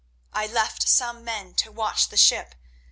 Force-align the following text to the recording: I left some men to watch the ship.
I 0.33 0.47
left 0.47 0.89
some 0.89 1.23
men 1.23 1.53
to 1.61 1.71
watch 1.71 2.07
the 2.09 2.17
ship. 2.17 2.55